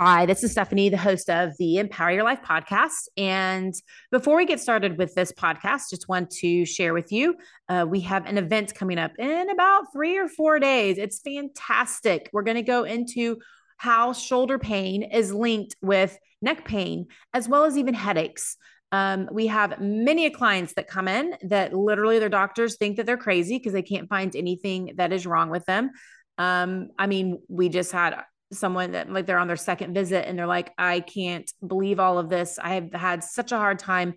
Hi, 0.00 0.26
this 0.26 0.44
is 0.44 0.52
Stephanie, 0.52 0.90
the 0.90 0.96
host 0.96 1.28
of 1.28 1.56
the 1.58 1.78
Empower 1.78 2.12
Your 2.12 2.22
Life 2.22 2.40
podcast. 2.40 3.08
And 3.16 3.74
before 4.12 4.36
we 4.36 4.46
get 4.46 4.60
started 4.60 4.96
with 4.96 5.12
this 5.16 5.32
podcast, 5.32 5.90
just 5.90 6.08
want 6.08 6.30
to 6.38 6.64
share 6.64 6.94
with 6.94 7.10
you 7.10 7.34
uh, 7.68 7.84
we 7.88 7.98
have 8.02 8.24
an 8.26 8.38
event 8.38 8.76
coming 8.76 8.96
up 8.96 9.10
in 9.18 9.50
about 9.50 9.92
three 9.92 10.16
or 10.16 10.28
four 10.28 10.60
days. 10.60 10.98
It's 10.98 11.18
fantastic. 11.18 12.30
We're 12.32 12.44
going 12.44 12.58
to 12.58 12.62
go 12.62 12.84
into 12.84 13.38
how 13.76 14.12
shoulder 14.12 14.56
pain 14.56 15.02
is 15.02 15.34
linked 15.34 15.74
with 15.82 16.16
neck 16.40 16.64
pain, 16.64 17.08
as 17.34 17.48
well 17.48 17.64
as 17.64 17.76
even 17.76 17.94
headaches. 17.94 18.56
Um, 18.92 19.28
we 19.32 19.48
have 19.48 19.80
many 19.80 20.30
clients 20.30 20.74
that 20.74 20.86
come 20.86 21.08
in 21.08 21.34
that 21.42 21.74
literally 21.74 22.20
their 22.20 22.28
doctors 22.28 22.76
think 22.76 22.98
that 22.98 23.06
they're 23.06 23.16
crazy 23.16 23.58
because 23.58 23.72
they 23.72 23.82
can't 23.82 24.08
find 24.08 24.36
anything 24.36 24.92
that 24.98 25.12
is 25.12 25.26
wrong 25.26 25.50
with 25.50 25.64
them. 25.64 25.90
Um, 26.38 26.90
I 26.96 27.08
mean, 27.08 27.42
we 27.48 27.68
just 27.68 27.90
had 27.90 28.22
someone 28.52 28.92
that 28.92 29.10
like 29.10 29.26
they're 29.26 29.38
on 29.38 29.46
their 29.46 29.56
second 29.56 29.94
visit 29.94 30.26
and 30.26 30.38
they're 30.38 30.46
like, 30.46 30.72
I 30.78 31.00
can't 31.00 31.50
believe 31.66 32.00
all 32.00 32.18
of 32.18 32.28
this. 32.28 32.58
I 32.62 32.74
have 32.74 32.92
had 32.92 33.22
such 33.24 33.52
a 33.52 33.58
hard 33.58 33.78
time 33.78 34.14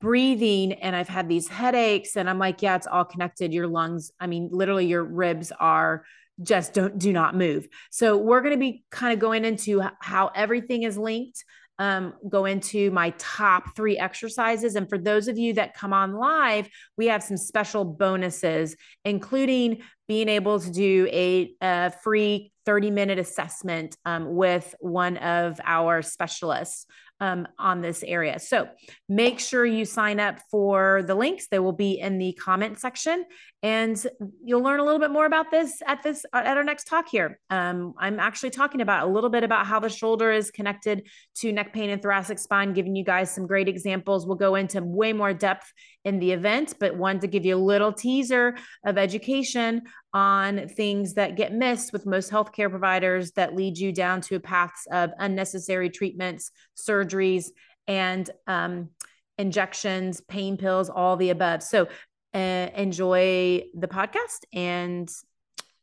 breathing 0.00 0.72
and 0.72 0.96
I've 0.96 1.08
had 1.08 1.28
these 1.28 1.48
headaches. 1.48 2.16
And 2.16 2.28
I'm 2.28 2.38
like, 2.38 2.62
yeah, 2.62 2.76
it's 2.76 2.86
all 2.86 3.04
connected. 3.04 3.52
Your 3.52 3.66
lungs, 3.66 4.12
I 4.18 4.26
mean, 4.26 4.48
literally 4.50 4.86
your 4.86 5.04
ribs 5.04 5.52
are 5.58 6.04
just 6.42 6.72
don't 6.72 6.98
do 6.98 7.12
not 7.12 7.36
move. 7.36 7.68
So 7.90 8.16
we're 8.16 8.40
going 8.40 8.54
to 8.54 8.60
be 8.60 8.84
kind 8.90 9.12
of 9.12 9.18
going 9.18 9.44
into 9.44 9.82
how 10.00 10.30
everything 10.34 10.84
is 10.84 10.96
linked. 10.96 11.44
Um, 11.80 12.12
go 12.28 12.44
into 12.44 12.90
my 12.90 13.12
top 13.18 13.74
three 13.74 13.98
exercises. 13.98 14.76
And 14.76 14.88
for 14.88 14.98
those 14.98 15.26
of 15.26 15.38
you 15.38 15.54
that 15.54 15.74
come 15.74 15.92
on 15.92 16.12
live, 16.12 16.68
we 16.96 17.06
have 17.06 17.22
some 17.22 17.38
special 17.38 17.84
bonuses, 17.84 18.76
including 19.04 19.80
being 20.06 20.28
able 20.28 20.60
to 20.60 20.70
do 20.70 21.08
a, 21.10 21.54
a 21.62 21.90
free 22.02 22.52
30 22.66 22.90
minute 22.90 23.18
assessment 23.18 23.96
um, 24.04 24.34
with 24.34 24.74
one 24.78 25.16
of 25.16 25.58
our 25.64 26.02
specialists 26.02 26.86
um, 27.20 27.46
on 27.58 27.82
this 27.82 28.02
area. 28.02 28.38
So 28.38 28.68
make 29.08 29.40
sure 29.40 29.64
you 29.64 29.84
sign 29.84 30.20
up 30.20 30.40
for 30.50 31.02
the 31.06 31.14
links. 31.14 31.48
They 31.48 31.58
will 31.58 31.72
be 31.72 32.00
in 32.00 32.18
the 32.18 32.32
comment 32.32 32.78
section, 32.78 33.24
and 33.62 34.06
you'll 34.42 34.62
learn 34.62 34.80
a 34.80 34.84
little 34.84 34.98
bit 34.98 35.10
more 35.10 35.26
about 35.26 35.50
this 35.50 35.82
at 35.86 36.02
this 36.02 36.24
at 36.32 36.56
our 36.56 36.64
next 36.64 36.84
talk 36.84 37.08
here. 37.08 37.38
Um, 37.50 37.92
I'm 37.98 38.18
actually 38.18 38.50
talking 38.50 38.80
about 38.80 39.06
a 39.06 39.10
little 39.10 39.28
bit 39.28 39.44
about 39.44 39.66
how 39.66 39.78
the 39.80 39.90
shoulder 39.90 40.32
is 40.32 40.50
connected 40.50 41.06
to 41.36 41.52
neck 41.52 41.74
pain 41.74 41.90
and 41.90 42.00
thoracic 42.00 42.38
spine, 42.38 42.72
giving 42.72 42.96
you 42.96 43.04
guys 43.04 43.30
some 43.34 43.46
great 43.46 43.68
examples. 43.68 44.26
We'll 44.26 44.36
go 44.36 44.54
into 44.54 44.82
way 44.82 45.12
more 45.12 45.34
depth 45.34 45.70
in 46.06 46.18
the 46.18 46.32
event, 46.32 46.74
but 46.80 46.96
wanted 46.96 47.20
to 47.20 47.26
give 47.26 47.44
you 47.44 47.56
a 47.56 47.58
little 47.58 47.92
teaser 47.92 48.56
of 48.86 48.96
education 48.96 49.82
on 50.14 50.66
things 50.68 51.14
that 51.14 51.36
get 51.36 51.52
missed 51.52 51.92
with 51.92 52.06
most 52.06 52.30
healthcare 52.30 52.70
providers 52.70 53.32
that 53.32 53.54
lead 53.54 53.76
you 53.76 53.92
down 53.92 54.22
to 54.22 54.40
paths 54.40 54.86
of 54.90 55.10
unnecessary 55.18 55.90
treatments, 55.90 56.50
surgeries, 56.76 57.50
and 57.86 58.30
um, 58.46 58.88
injections, 59.36 60.20
pain 60.20 60.56
pills, 60.56 60.88
all 60.88 61.16
the 61.16 61.30
above. 61.30 61.62
So 61.62 61.88
uh, 62.34 62.68
enjoy 62.74 63.64
the 63.74 63.88
podcast, 63.88 64.44
and 64.52 65.10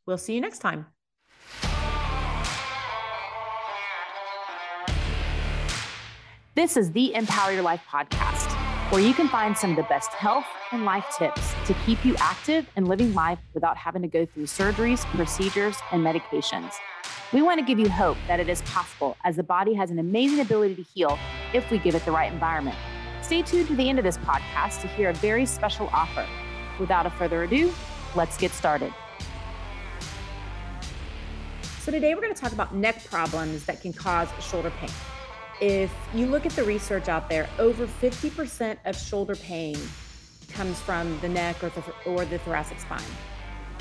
we'll 0.06 0.18
see 0.18 0.34
you 0.34 0.42
next 0.42 0.60
time. 0.60 0.88
This 6.56 6.76
is 6.76 6.92
the 6.92 7.14
Empower 7.14 7.52
Your 7.52 7.62
Life 7.62 7.82
podcast 7.90 8.58
where 8.90 9.02
you 9.02 9.14
can 9.14 9.28
find 9.28 9.58
some 9.58 9.72
of 9.72 9.76
the 9.76 9.84
best 9.84 10.12
health 10.12 10.46
and 10.72 10.86
life 10.86 11.06
tips 11.18 11.54
to 11.66 11.74
keep 11.86 12.06
you 12.06 12.16
active 12.20 12.66
and 12.78 12.88
living 12.88 13.14
life 13.14 13.38
without 13.54 13.76
having 13.76 14.02
to 14.02 14.08
go 14.08 14.26
through 14.26 14.46
surgeries, 14.46 15.06
procedures, 15.08 15.76
and 15.92 16.02
medications. 16.02 16.72
We 17.34 17.42
want 17.42 17.60
to 17.60 17.66
give 17.66 17.80
you 17.80 17.90
hope 17.90 18.18
that 18.30 18.40
it 18.40 18.48
is 18.48 18.62
possible 18.62 19.18
as 19.26 19.36
the 19.36 19.44
body 19.44 19.74
has 19.74 19.92
an 19.92 20.00
amazing 20.00 20.40
ability 20.40 20.76
to 20.76 20.84
heal 20.84 21.20
if 21.54 21.70
we 21.70 21.80
give 21.80 21.96
it 21.96 22.06
the 22.06 22.12
right 22.12 22.32
environment. 22.32 22.78
Stay 23.28 23.44
tuned 23.44 23.68
to 23.68 23.76
the 23.76 23.88
end 23.88 24.00
of 24.00 24.06
this 24.06 24.18
podcast 24.18 24.82
to 24.82 24.88
hear 24.88 25.10
a 25.10 25.14
very 25.14 25.46
special 25.46 25.90
offer. 25.94 26.26
Without 26.80 27.06
a 27.06 27.10
further 27.12 27.44
ado, 27.44 27.72
let's 28.16 28.38
get 28.38 28.52
started. 28.52 28.94
So, 31.82 31.92
today 31.92 32.16
we're 32.16 32.22
going 32.22 32.34
to 32.34 32.42
talk 32.42 32.54
about 32.54 32.74
neck 32.74 33.06
problems 33.06 33.66
that 33.66 33.82
can 33.82 33.94
cause 33.94 34.30
shoulder 34.40 34.72
pain 34.80 34.90
if 35.60 35.92
you 36.14 36.28
look 36.28 36.46
at 36.46 36.52
the 36.54 36.64
research 36.64 37.10
out 37.10 37.30
there, 37.30 37.50
over 37.58 37.88
50% 37.88 38.78
of 38.86 38.96
shoulder 38.96 39.36
pain 39.36 39.78
comes 40.52 40.80
from 40.80 41.20
the 41.20 41.30
neck 41.30 41.64
or 41.64 41.70
the, 41.70 41.84
or 42.06 42.26
the 42.26 42.38
thoracic 42.40 42.80
spine. 42.80 43.02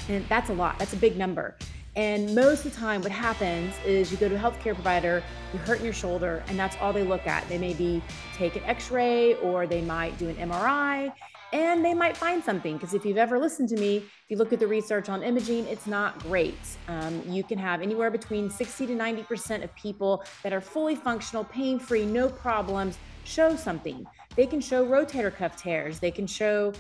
And 0.08 0.26
that's 0.28 0.50
a 0.50 0.54
lot, 0.54 0.78
that's 0.78 0.92
a 0.92 0.96
big 0.96 1.16
number. 1.16 1.54
And 1.96 2.34
most 2.34 2.66
of 2.66 2.74
the 2.74 2.78
time, 2.78 3.00
what 3.00 3.10
happens 3.10 3.74
is 3.86 4.12
you 4.12 4.18
go 4.18 4.28
to 4.28 4.34
a 4.34 4.38
healthcare 4.38 4.74
provider, 4.74 5.22
you're 5.52 5.62
hurting 5.62 5.84
your 5.84 5.94
shoulder, 5.94 6.44
and 6.48 6.58
that's 6.58 6.76
all 6.78 6.92
they 6.92 7.02
look 7.02 7.26
at. 7.26 7.48
They 7.48 7.56
maybe 7.56 8.02
take 8.36 8.54
an 8.54 8.64
x 8.64 8.90
ray 8.90 9.34
or 9.36 9.66
they 9.66 9.80
might 9.80 10.16
do 10.18 10.28
an 10.28 10.36
MRI 10.36 11.10
and 11.52 11.82
they 11.82 11.94
might 11.94 12.14
find 12.14 12.44
something. 12.44 12.74
Because 12.74 12.92
if 12.92 13.06
you've 13.06 13.16
ever 13.16 13.38
listened 13.38 13.70
to 13.70 13.76
me 13.76 13.96
if 13.96 14.30
you 14.30 14.36
look 14.36 14.52
at 14.52 14.58
the 14.58 14.66
research 14.66 15.08
on 15.08 15.22
imaging 15.22 15.64
it's 15.66 15.86
not 15.86 16.18
great. 16.18 16.58
Um, 16.88 17.22
you 17.26 17.42
can 17.42 17.58
have 17.58 17.80
anywhere 17.80 18.10
between 18.10 18.50
60 18.50 18.88
to 18.88 18.94
90 18.94 19.22
percent 19.22 19.64
of 19.64 19.74
people 19.74 20.22
that 20.42 20.52
are 20.52 20.60
fully 20.60 20.96
functional 20.96 21.44
pain 21.44 21.78
free 21.78 22.04
no 22.04 22.28
problems 22.28 22.98
show 23.24 23.56
something. 23.56 24.06
They 24.34 24.46
can 24.46 24.60
show 24.60 24.86
rotator 24.86 25.34
cuff 25.34 25.56
tears. 25.56 25.98
They 25.98 26.10
can 26.10 26.26
show 26.26 26.74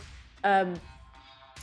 um, 0.44 0.74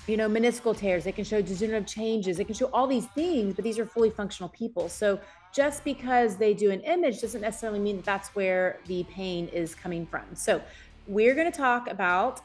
you 0.07 0.17
know 0.17 0.27
meniscal 0.27 0.75
tears 0.75 1.05
it 1.05 1.15
can 1.15 1.23
show 1.23 1.41
degenerative 1.41 1.87
changes 1.87 2.39
it 2.39 2.45
can 2.45 2.55
show 2.55 2.69
all 2.73 2.87
these 2.87 3.07
things 3.07 3.55
but 3.55 3.63
these 3.63 3.79
are 3.79 3.85
fully 3.85 4.09
functional 4.09 4.49
people 4.49 4.89
so 4.89 5.19
just 5.53 5.83
because 5.83 6.35
they 6.35 6.53
do 6.53 6.71
an 6.71 6.81
image 6.81 7.21
doesn't 7.21 7.41
necessarily 7.41 7.79
mean 7.79 7.95
that 7.97 8.05
that's 8.05 8.29
where 8.35 8.79
the 8.87 9.03
pain 9.05 9.47
is 9.49 9.73
coming 9.73 10.05
from 10.05 10.23
so 10.33 10.61
we're 11.07 11.35
going 11.35 11.49
to 11.51 11.57
talk 11.57 11.89
about 11.89 12.41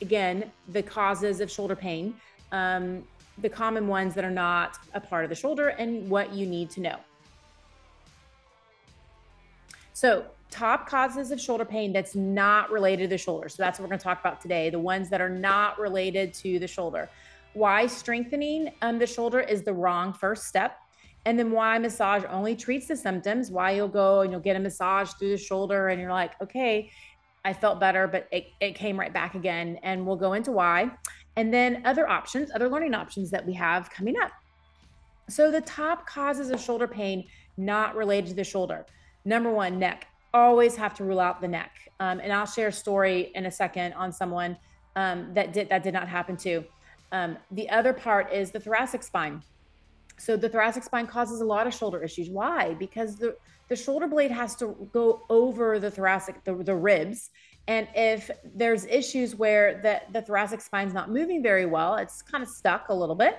again, 0.00 0.50
the 0.68 0.82
causes 0.82 1.40
of 1.40 1.50
shoulder 1.50 1.76
pain, 1.76 2.14
um, 2.52 3.04
the 3.38 3.48
common 3.48 3.86
ones 3.86 4.14
that 4.14 4.24
are 4.24 4.30
not 4.30 4.78
a 4.94 5.00
part 5.00 5.24
of 5.24 5.30
the 5.30 5.36
shoulder, 5.36 5.68
and 5.68 6.08
what 6.08 6.32
you 6.32 6.46
need 6.46 6.70
to 6.70 6.80
know. 6.80 6.96
So, 9.92 10.26
top 10.50 10.88
causes 10.88 11.30
of 11.30 11.40
shoulder 11.40 11.64
pain 11.64 11.92
that's 11.92 12.14
not 12.14 12.70
related 12.70 13.04
to 13.04 13.08
the 13.08 13.18
shoulder. 13.18 13.48
So, 13.48 13.62
that's 13.62 13.78
what 13.78 13.84
we're 13.84 13.90
going 13.90 13.98
to 13.98 14.04
talk 14.04 14.20
about 14.20 14.40
today 14.40 14.70
the 14.70 14.78
ones 14.78 15.08
that 15.10 15.20
are 15.20 15.28
not 15.28 15.78
related 15.78 16.34
to 16.34 16.58
the 16.58 16.68
shoulder. 16.68 17.08
Why 17.54 17.86
strengthening 17.86 18.72
um, 18.82 18.98
the 18.98 19.06
shoulder 19.06 19.40
is 19.40 19.62
the 19.62 19.72
wrong 19.72 20.12
first 20.12 20.44
step. 20.44 20.78
And 21.24 21.38
then 21.38 21.50
why 21.50 21.78
massage 21.78 22.24
only 22.30 22.56
treats 22.56 22.86
the 22.86 22.96
symptoms, 22.96 23.50
why 23.50 23.72
you'll 23.72 23.88
go 23.88 24.20
and 24.20 24.30
you'll 24.30 24.40
get 24.40 24.56
a 24.56 24.60
massage 24.60 25.10
through 25.12 25.30
the 25.30 25.36
shoulder 25.36 25.88
and 25.88 26.00
you're 26.00 26.12
like, 26.12 26.40
okay, 26.40 26.90
I 27.44 27.52
felt 27.52 27.80
better, 27.80 28.06
but 28.06 28.28
it, 28.32 28.46
it 28.60 28.74
came 28.74 28.98
right 28.98 29.12
back 29.12 29.34
again. 29.34 29.78
And 29.82 30.06
we'll 30.06 30.16
go 30.16 30.32
into 30.34 30.52
why. 30.52 30.90
And 31.36 31.52
then 31.52 31.82
other 31.84 32.08
options, 32.08 32.50
other 32.54 32.68
learning 32.68 32.94
options 32.94 33.30
that 33.30 33.44
we 33.44 33.52
have 33.54 33.90
coming 33.90 34.14
up. 34.20 34.30
So, 35.28 35.50
the 35.50 35.60
top 35.60 36.06
causes 36.06 36.50
of 36.50 36.60
shoulder 36.60 36.88
pain 36.88 37.26
not 37.56 37.94
related 37.94 38.30
to 38.30 38.34
the 38.34 38.44
shoulder. 38.44 38.86
Number 39.24 39.52
one, 39.52 39.78
neck. 39.78 40.06
Always 40.34 40.76
have 40.76 40.94
to 40.94 41.04
rule 41.04 41.20
out 41.20 41.40
the 41.40 41.48
neck. 41.48 41.72
Um, 42.00 42.20
and 42.20 42.32
I'll 42.32 42.46
share 42.46 42.68
a 42.68 42.72
story 42.72 43.32
in 43.34 43.46
a 43.46 43.50
second 43.50 43.92
on 43.94 44.12
someone 44.12 44.56
um, 44.96 45.32
that 45.34 45.52
did 45.52 45.68
that 45.68 45.82
did 45.82 45.94
not 45.94 46.08
happen 46.08 46.36
to. 46.38 46.64
Um, 47.12 47.38
the 47.50 47.68
other 47.70 47.92
part 47.92 48.32
is 48.32 48.50
the 48.50 48.60
thoracic 48.60 49.02
spine. 49.02 49.42
So 50.18 50.36
the 50.36 50.48
thoracic 50.48 50.82
spine 50.82 51.06
causes 51.06 51.40
a 51.40 51.44
lot 51.44 51.66
of 51.66 51.74
shoulder 51.74 52.02
issues. 52.02 52.28
Why? 52.28 52.74
Because 52.74 53.16
the 53.16 53.36
the 53.68 53.76
shoulder 53.76 54.06
blade 54.06 54.30
has 54.30 54.56
to 54.56 54.88
go 54.92 55.22
over 55.28 55.78
the 55.78 55.90
thoracic, 55.90 56.42
the, 56.44 56.54
the 56.54 56.74
ribs. 56.74 57.30
And 57.66 57.86
if 57.94 58.30
there's 58.54 58.86
issues 58.86 59.36
where 59.36 59.80
the, 59.82 60.00
the 60.12 60.22
thoracic 60.22 60.62
spine's 60.62 60.94
not 60.94 61.10
moving 61.10 61.42
very 61.42 61.66
well, 61.66 61.96
it's 61.96 62.22
kind 62.22 62.42
of 62.42 62.48
stuck 62.48 62.88
a 62.88 62.94
little 62.94 63.14
bit, 63.14 63.36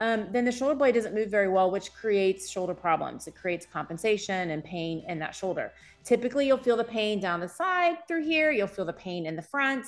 um, 0.00 0.28
then 0.30 0.44
the 0.44 0.52
shoulder 0.52 0.74
blade 0.74 0.94
doesn't 0.94 1.14
move 1.14 1.30
very 1.30 1.48
well, 1.48 1.70
which 1.70 1.92
creates 1.92 2.48
shoulder 2.48 2.74
problems. 2.74 3.26
It 3.26 3.34
creates 3.34 3.66
compensation 3.66 4.50
and 4.50 4.64
pain 4.64 5.04
in 5.08 5.18
that 5.18 5.34
shoulder. 5.34 5.72
Typically, 6.04 6.46
you'll 6.46 6.58
feel 6.58 6.76
the 6.76 6.84
pain 6.84 7.20
down 7.20 7.40
the 7.40 7.48
side 7.48 7.98
through 8.08 8.24
here, 8.24 8.50
you'll 8.50 8.66
feel 8.66 8.86
the 8.86 8.92
pain 8.92 9.26
in 9.26 9.36
the 9.36 9.42
front. 9.42 9.86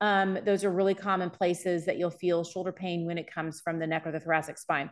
Um, 0.00 0.38
those 0.44 0.64
are 0.64 0.70
really 0.70 0.94
common 0.94 1.28
places 1.28 1.84
that 1.84 1.98
you'll 1.98 2.10
feel 2.10 2.42
shoulder 2.42 2.72
pain 2.72 3.04
when 3.04 3.18
it 3.18 3.30
comes 3.30 3.60
from 3.60 3.78
the 3.78 3.86
neck 3.86 4.06
or 4.06 4.12
the 4.12 4.20
thoracic 4.20 4.56
spine 4.56 4.90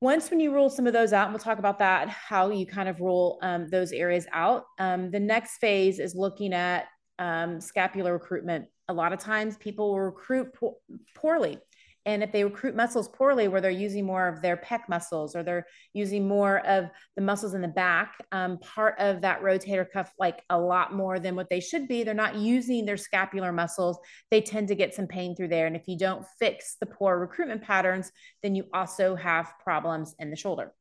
once 0.00 0.30
when 0.30 0.40
you 0.40 0.52
rule 0.52 0.70
some 0.70 0.86
of 0.86 0.92
those 0.92 1.12
out, 1.12 1.24
and 1.24 1.34
we'll 1.34 1.42
talk 1.42 1.58
about 1.58 1.78
that, 1.78 2.08
how 2.08 2.50
you 2.50 2.66
kind 2.66 2.88
of 2.88 3.00
rule 3.00 3.38
um, 3.42 3.68
those 3.68 3.92
areas 3.92 4.26
out. 4.32 4.64
Um, 4.78 5.10
the 5.10 5.20
next 5.20 5.58
phase 5.58 5.98
is 5.98 6.14
looking 6.14 6.54
at 6.54 6.86
um, 7.18 7.60
scapular 7.60 8.14
recruitment. 8.14 8.66
A 8.88 8.92
lot 8.94 9.12
of 9.12 9.18
times 9.18 9.56
people 9.58 9.90
will 9.90 10.00
recruit 10.00 10.54
po- 10.54 10.78
poorly. 11.14 11.58
And 12.06 12.22
if 12.22 12.32
they 12.32 12.44
recruit 12.44 12.74
muscles 12.74 13.08
poorly, 13.08 13.48
where 13.48 13.60
they're 13.60 13.70
using 13.70 14.06
more 14.06 14.26
of 14.26 14.40
their 14.40 14.56
pec 14.56 14.88
muscles 14.88 15.36
or 15.36 15.42
they're 15.42 15.66
using 15.92 16.26
more 16.26 16.66
of 16.66 16.90
the 17.14 17.22
muscles 17.22 17.52
in 17.52 17.60
the 17.60 17.68
back, 17.68 18.14
um, 18.32 18.58
part 18.58 18.98
of 18.98 19.20
that 19.20 19.42
rotator 19.42 19.86
cuff, 19.90 20.12
like 20.18 20.42
a 20.48 20.58
lot 20.58 20.94
more 20.94 21.18
than 21.18 21.36
what 21.36 21.50
they 21.50 21.60
should 21.60 21.86
be, 21.88 22.02
they're 22.02 22.14
not 22.14 22.36
using 22.36 22.86
their 22.86 22.96
scapular 22.96 23.52
muscles. 23.52 23.98
They 24.30 24.40
tend 24.40 24.68
to 24.68 24.74
get 24.74 24.94
some 24.94 25.06
pain 25.06 25.36
through 25.36 25.48
there. 25.48 25.66
And 25.66 25.76
if 25.76 25.88
you 25.88 25.98
don't 25.98 26.24
fix 26.38 26.76
the 26.80 26.86
poor 26.86 27.18
recruitment 27.18 27.62
patterns, 27.62 28.10
then 28.42 28.54
you 28.54 28.64
also 28.72 29.14
have 29.14 29.52
problems 29.62 30.14
in 30.18 30.30
the 30.30 30.36
shoulder. 30.36 30.72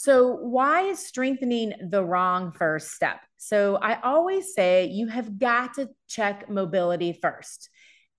So, 0.00 0.36
why 0.36 0.82
is 0.82 1.04
strengthening 1.04 1.72
the 1.90 2.04
wrong 2.04 2.52
first 2.52 2.92
step? 2.92 3.18
So, 3.36 3.76
I 3.82 4.00
always 4.00 4.54
say 4.54 4.86
you 4.86 5.08
have 5.08 5.40
got 5.40 5.74
to 5.74 5.88
check 6.06 6.48
mobility 6.48 7.12
first. 7.12 7.68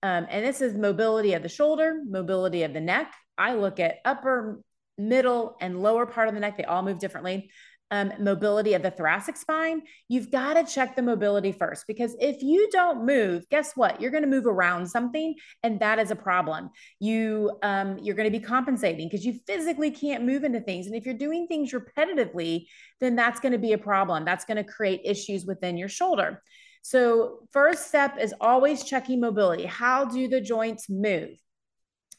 Um, 0.02 0.26
and 0.30 0.44
this 0.44 0.60
is 0.60 0.74
mobility 0.74 1.34
of 1.34 1.42
the 1.42 1.48
shoulder, 1.48 2.00
mobility 2.08 2.62
of 2.62 2.72
the 2.72 2.80
neck. 2.80 3.12
I 3.36 3.54
look 3.54 3.80
at 3.80 3.96
upper, 4.04 4.60
middle, 4.96 5.56
and 5.60 5.82
lower 5.82 6.06
part 6.06 6.28
of 6.28 6.34
the 6.34 6.40
neck. 6.40 6.56
They 6.56 6.64
all 6.64 6.82
move 6.82 6.98
differently 6.98 7.50
um, 7.90 8.12
mobility 8.20 8.74
of 8.74 8.82
the 8.82 8.90
thoracic 8.90 9.36
spine, 9.36 9.82
you've 10.08 10.30
got 10.30 10.54
to 10.54 10.64
check 10.64 10.94
the 10.94 11.02
mobility 11.02 11.50
first 11.50 11.86
because 11.88 12.14
if 12.20 12.40
you 12.42 12.68
don't 12.70 13.04
move, 13.04 13.48
guess 13.50 13.72
what? 13.74 14.00
You're 14.00 14.12
going 14.12 14.22
to 14.22 14.28
move 14.28 14.46
around 14.46 14.86
something, 14.86 15.34
and 15.62 15.80
that 15.80 15.98
is 15.98 16.10
a 16.10 16.16
problem. 16.16 16.70
You 17.00 17.58
um, 17.62 17.98
you're 17.98 18.14
going 18.14 18.30
to 18.30 18.38
be 18.38 18.44
compensating 18.44 19.08
because 19.08 19.26
you 19.26 19.40
physically 19.46 19.90
can't 19.90 20.24
move 20.24 20.44
into 20.44 20.60
things, 20.60 20.86
and 20.86 20.94
if 20.94 21.04
you're 21.04 21.14
doing 21.14 21.46
things 21.48 21.72
repetitively, 21.72 22.66
then 23.00 23.16
that's 23.16 23.40
going 23.40 23.52
to 23.52 23.58
be 23.58 23.72
a 23.72 23.78
problem. 23.78 24.24
That's 24.24 24.44
going 24.44 24.58
to 24.58 24.64
create 24.64 25.00
issues 25.04 25.44
within 25.44 25.76
your 25.76 25.88
shoulder. 25.88 26.42
So, 26.82 27.40
first 27.52 27.88
step 27.88 28.16
is 28.18 28.34
always 28.40 28.84
checking 28.84 29.20
mobility. 29.20 29.66
How 29.66 30.04
do 30.04 30.28
the 30.28 30.40
joints 30.40 30.88
move? 30.88 31.30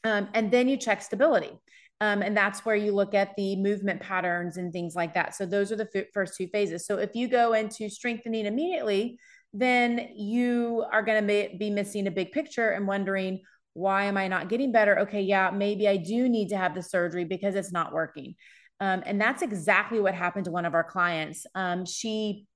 Um, 0.03 0.29
and 0.33 0.51
then 0.51 0.67
you 0.67 0.77
check 0.77 1.01
stability. 1.01 1.51
Um, 1.99 2.23
and 2.23 2.35
that's 2.35 2.65
where 2.65 2.75
you 2.75 2.93
look 2.93 3.13
at 3.13 3.35
the 3.37 3.55
movement 3.57 4.01
patterns 4.01 4.57
and 4.57 4.73
things 4.73 4.95
like 4.95 5.13
that. 5.13 5.35
So 5.35 5.45
those 5.45 5.71
are 5.71 5.75
the 5.75 5.87
f- 5.95 6.05
first 6.13 6.35
two 6.35 6.47
phases. 6.47 6.87
So 6.87 6.97
if 6.97 7.11
you 7.13 7.27
go 7.27 7.53
into 7.53 7.89
strengthening 7.89 8.47
immediately, 8.47 9.19
then 9.53 10.09
you 10.15 10.83
are 10.91 11.03
going 11.03 11.21
to 11.21 11.57
be 11.57 11.69
missing 11.69 12.07
a 12.07 12.11
big 12.11 12.31
picture 12.31 12.69
and 12.71 12.87
wondering, 12.87 13.41
why 13.73 14.05
am 14.05 14.17
I 14.17 14.27
not 14.27 14.49
getting 14.49 14.71
better? 14.71 14.99
Okay, 15.01 15.21
yeah, 15.21 15.51
maybe 15.51 15.87
I 15.87 15.97
do 15.97 16.27
need 16.27 16.49
to 16.49 16.57
have 16.57 16.73
the 16.73 16.81
surgery 16.81 17.23
because 17.23 17.53
it's 17.53 17.71
not 17.71 17.93
working. 17.93 18.35
Um, 18.79 19.03
and 19.05 19.21
that's 19.21 19.43
exactly 19.43 19.99
what 19.99 20.15
happened 20.15 20.45
to 20.45 20.51
one 20.51 20.65
of 20.65 20.73
our 20.73 20.83
clients. 20.83 21.45
Um, 21.53 21.85
she 21.85 22.47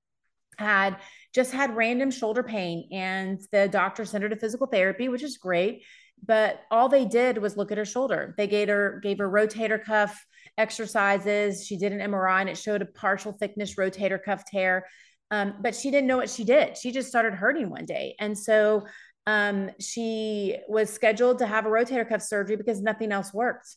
had 0.58 0.98
just 1.34 1.52
had 1.52 1.76
random 1.76 2.12
shoulder 2.12 2.44
pain, 2.44 2.88
and 2.92 3.40
the 3.52 3.68
doctor 3.68 4.06
sent 4.06 4.24
her 4.24 4.30
to 4.30 4.36
physical 4.36 4.68
therapy, 4.68 5.10
which 5.10 5.24
is 5.24 5.38
great 5.38 5.84
but 6.26 6.62
all 6.72 6.90
they 6.90 7.06
did 7.06 7.38
was 7.38 7.58
look 7.58 7.72
at 7.72 7.78
her 7.78 7.86
shoulder. 7.86 8.34
They 8.38 8.48
gave 8.48 8.68
her 8.68 9.00
gave 9.04 9.20
her 9.20 9.30
rotator 9.30 9.84
cuff 9.84 10.26
exercises. 10.58 11.66
She 11.66 11.78
did 11.78 11.92
an 11.92 12.00
MRI 12.00 12.42
and 12.42 12.50
it 12.50 12.58
showed 12.58 12.82
a 12.82 12.86
partial 12.86 13.34
thickness 13.34 13.76
rotator 13.76 14.22
cuff 14.24 14.46
tear. 14.46 14.88
Um, 15.32 15.56
but 15.62 15.76
she 15.76 15.92
didn't 15.92 16.08
know 16.08 16.18
what 16.18 16.30
she 16.30 16.44
did. 16.44 16.78
She 16.78 16.92
just 16.92 17.10
started 17.10 17.34
hurting 17.34 17.70
one 17.70 17.86
day, 17.86 18.16
and 18.20 18.38
so 18.38 18.86
um, 19.26 19.72
she 19.80 20.56
was 20.68 20.92
scheduled 20.92 21.40
to 21.40 21.48
have 21.48 21.66
a 21.66 21.70
rotator 21.70 22.08
cuff 22.08 22.22
surgery 22.22 22.56
because 22.56 22.80
nothing 22.82 23.12
else 23.12 23.34
worked. 23.34 23.76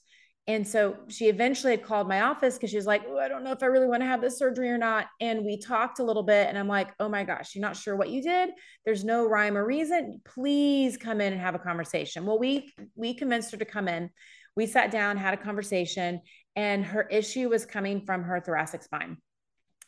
And 0.48 0.66
so 0.66 0.96
she 1.08 1.28
eventually 1.28 1.76
called 1.76 2.08
my 2.08 2.22
office 2.22 2.54
because 2.54 2.70
she 2.70 2.76
was 2.76 2.86
like, 2.86 3.02
oh, 3.06 3.18
I 3.18 3.28
don't 3.28 3.44
know 3.44 3.52
if 3.52 3.62
I 3.62 3.66
really 3.66 3.86
want 3.86 4.00
to 4.00 4.06
have 4.06 4.22
this 4.22 4.38
surgery 4.38 4.70
or 4.70 4.78
not. 4.78 5.06
And 5.20 5.44
we 5.44 5.58
talked 5.58 5.98
a 5.98 6.02
little 6.02 6.22
bit, 6.22 6.48
and 6.48 6.58
I'm 6.58 6.66
like, 6.66 6.88
oh 6.98 7.08
my 7.08 7.22
gosh, 7.22 7.54
you're 7.54 7.62
not 7.62 7.76
sure 7.76 7.94
what 7.94 8.08
you 8.08 8.22
did. 8.22 8.50
There's 8.86 9.04
no 9.04 9.28
rhyme 9.28 9.58
or 9.58 9.66
reason. 9.66 10.22
Please 10.24 10.96
come 10.96 11.20
in 11.20 11.34
and 11.34 11.42
have 11.42 11.54
a 11.54 11.58
conversation. 11.58 12.24
Well, 12.24 12.38
we 12.38 12.72
we 12.96 13.12
convinced 13.12 13.52
her 13.52 13.58
to 13.58 13.66
come 13.66 13.88
in. 13.88 14.08
We 14.56 14.66
sat 14.66 14.90
down, 14.90 15.18
had 15.18 15.34
a 15.34 15.36
conversation, 15.36 16.22
and 16.56 16.82
her 16.82 17.02
issue 17.02 17.50
was 17.50 17.66
coming 17.66 18.00
from 18.06 18.22
her 18.22 18.40
thoracic 18.40 18.82
spine 18.82 19.18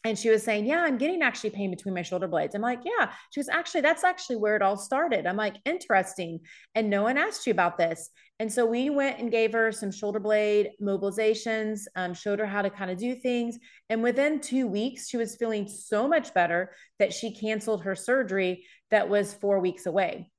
and 0.05 0.19
she 0.19 0.31
was 0.31 0.43
saying, 0.43 0.67
Yeah, 0.67 0.83
I'm 0.83 0.97
getting 0.99 1.23
actually 1.23 1.51
pain 1.51 1.71
between 1.71 1.95
my 1.95 2.03
shoulder 2.03 2.29
blades. 2.29 2.55
I'm 2.55 2.63
like, 2.63 2.81
Yeah. 2.85 3.13
She 3.31 3.41
was 3.41 3.49
actually, 3.49 3.83
that's 3.83 4.05
actually 4.05 4.37
where 4.37 4.57
it 4.57 4.63
all 4.63 4.77
started. 4.77 5.27
I'm 5.27 5.37
like, 5.37 5.57
Interesting. 5.65 6.41
And 6.75 6.89
no 6.89 7.03
one 7.03 7.19
asked 7.19 7.47
you 7.47 7.51
about 7.51 7.77
this. 7.77 8.11
And 8.39 8.51
so 8.51 8.65
we 8.65 8.89
went 8.89 9.19
and 9.19 9.31
gave 9.31 9.53
her 9.53 9.71
some 9.71 9.93
shoulder 9.93 10.21
blade 10.21 10.71
mobilizations, 10.83 11.83
um, 11.97 12.15
showed 12.15 12.39
her 12.39 12.47
how 12.47 12.63
to 12.63 12.71
kind 12.71 12.91
of 12.91 12.97
do 12.97 13.15
things. 13.15 13.59
And 13.91 14.03
within 14.03 14.41
two 14.41 14.67
weeks, 14.67 15.09
she 15.09 15.19
was 15.19 15.37
feeling 15.37 15.69
so 15.69 16.09
much 16.09 16.33
better 16.33 16.73
that 16.99 17.13
she 17.13 17.35
canceled 17.35 17.83
her 17.83 17.95
surgery 17.95 18.65
that 18.91 19.11
was 19.11 19.35
four 19.35 19.61
weeks 19.61 19.85
away. 19.85 20.31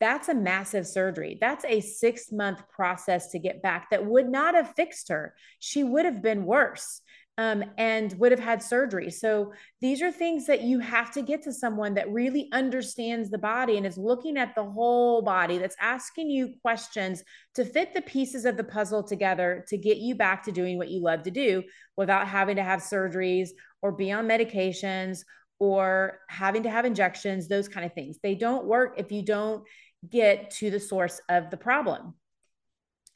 That's 0.00 0.30
a 0.30 0.34
massive 0.34 0.86
surgery. 0.86 1.36
That's 1.38 1.66
a 1.66 1.82
six 1.82 2.32
month 2.32 2.62
process 2.70 3.32
to 3.32 3.38
get 3.38 3.60
back 3.60 3.90
that 3.90 4.06
would 4.06 4.30
not 4.30 4.54
have 4.54 4.74
fixed 4.74 5.10
her. 5.10 5.34
She 5.58 5.84
would 5.84 6.06
have 6.06 6.22
been 6.22 6.46
worse 6.46 7.02
um, 7.38 7.64
and 7.78 8.12
would 8.18 8.32
have 8.32 8.40
had 8.40 8.62
surgery. 8.62 9.10
So 9.10 9.52
these 9.80 10.02
are 10.02 10.12
things 10.12 10.46
that 10.46 10.62
you 10.62 10.78
have 10.80 11.10
to 11.12 11.22
get 11.22 11.42
to 11.44 11.52
someone 11.52 11.94
that 11.94 12.12
really 12.12 12.48
understands 12.52 13.30
the 13.30 13.38
body 13.38 13.76
and 13.76 13.86
is 13.86 13.96
looking 13.96 14.36
at 14.36 14.54
the 14.54 14.64
whole 14.64 15.22
body, 15.22 15.56
that's 15.56 15.76
asking 15.80 16.28
you 16.28 16.54
questions 16.60 17.22
to 17.54 17.64
fit 17.64 17.94
the 17.94 18.02
pieces 18.02 18.44
of 18.44 18.56
the 18.56 18.64
puzzle 18.64 19.02
together 19.02 19.64
to 19.68 19.78
get 19.78 19.96
you 19.96 20.14
back 20.14 20.44
to 20.44 20.52
doing 20.52 20.76
what 20.76 20.90
you 20.90 21.00
love 21.00 21.22
to 21.22 21.30
do 21.30 21.62
without 21.96 22.28
having 22.28 22.56
to 22.56 22.62
have 22.62 22.80
surgeries 22.80 23.50
or 23.80 23.92
be 23.92 24.12
on 24.12 24.28
medications 24.28 25.20
or 25.58 26.18
having 26.28 26.62
to 26.64 26.70
have 26.70 26.84
injections, 26.84 27.48
those 27.48 27.68
kind 27.68 27.86
of 27.86 27.92
things. 27.94 28.18
They 28.22 28.34
don't 28.34 28.66
work 28.66 28.94
if 28.98 29.12
you 29.12 29.22
don't 29.22 29.64
get 30.08 30.50
to 30.52 30.70
the 30.70 30.80
source 30.80 31.20
of 31.28 31.50
the 31.50 31.56
problem. 31.56 32.14